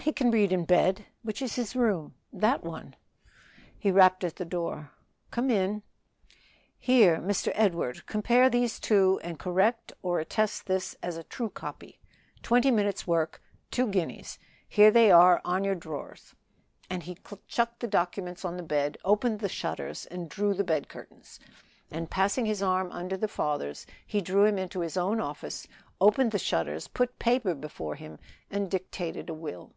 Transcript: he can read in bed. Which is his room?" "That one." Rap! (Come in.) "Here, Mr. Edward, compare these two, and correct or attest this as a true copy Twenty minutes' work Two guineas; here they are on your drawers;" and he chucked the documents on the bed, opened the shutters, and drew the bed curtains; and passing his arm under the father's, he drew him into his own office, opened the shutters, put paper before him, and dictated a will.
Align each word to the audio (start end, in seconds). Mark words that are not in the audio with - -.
he 0.00 0.10
can 0.10 0.30
read 0.30 0.52
in 0.54 0.64
bed. 0.64 1.04
Which 1.22 1.42
is 1.42 1.56
his 1.56 1.76
room?" 1.76 2.14
"That 2.32 2.64
one." 2.64 2.96
Rap! 3.84 4.20
(Come 5.30 5.50
in.) 5.50 5.82
"Here, 6.78 7.18
Mr. 7.18 7.52
Edward, 7.54 8.06
compare 8.06 8.48
these 8.48 8.80
two, 8.80 9.20
and 9.22 9.38
correct 9.38 9.92
or 10.00 10.18
attest 10.18 10.64
this 10.64 10.96
as 11.02 11.18
a 11.18 11.22
true 11.24 11.50
copy 11.50 12.00
Twenty 12.42 12.70
minutes' 12.70 13.06
work 13.06 13.42
Two 13.70 13.86
guineas; 13.88 14.38
here 14.66 14.90
they 14.90 15.10
are 15.10 15.42
on 15.44 15.62
your 15.62 15.74
drawers;" 15.74 16.34
and 16.88 17.02
he 17.02 17.18
chucked 17.46 17.80
the 17.80 17.86
documents 17.86 18.46
on 18.46 18.56
the 18.56 18.62
bed, 18.62 18.96
opened 19.04 19.40
the 19.40 19.48
shutters, 19.48 20.06
and 20.06 20.30
drew 20.30 20.54
the 20.54 20.64
bed 20.64 20.88
curtains; 20.88 21.38
and 21.90 22.10
passing 22.10 22.46
his 22.46 22.62
arm 22.62 22.90
under 22.90 23.16
the 23.16 23.28
father's, 23.28 23.86
he 24.04 24.20
drew 24.22 24.44
him 24.44 24.58
into 24.58 24.80
his 24.80 24.96
own 24.96 25.20
office, 25.20 25.68
opened 26.00 26.32
the 26.32 26.38
shutters, 26.38 26.88
put 26.88 27.16
paper 27.20 27.54
before 27.54 27.94
him, 27.94 28.18
and 28.50 28.68
dictated 28.68 29.30
a 29.30 29.34
will. 29.34 29.72